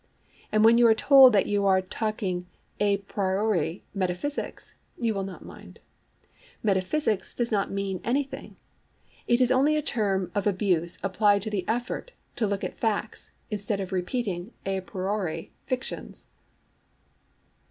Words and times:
And 0.51 0.65
when 0.65 0.79
you 0.79 0.87
are 0.87 0.95
told 0.95 1.31
that 1.33 1.45
you 1.45 1.63
are 1.67 1.79
talking 1.79 2.47
a 2.79 2.97
priori 3.07 3.83
metaphysics, 3.93 4.73
you 4.97 5.13
will 5.13 5.23
not 5.23 5.45
mind. 5.45 5.79
'Metaphysics' 6.63 7.35
does 7.35 7.51
not 7.51 7.69
mean 7.69 8.01
anything. 8.03 8.55
It 9.27 9.41
is 9.41 9.51
only 9.51 9.77
a 9.77 9.83
term 9.83 10.31
of 10.33 10.47
abuse 10.47 10.97
applied 11.03 11.43
to 11.43 11.51
the 11.51 11.65
effort 11.67 12.13
to 12.37 12.47
look 12.47 12.63
at 12.63 12.79
facts 12.79 13.29
instead 13.51 13.79
of 13.79 13.91
repeating 13.91 14.53
a 14.65 14.81
priori 14.81 15.51
fictions. 15.67 16.25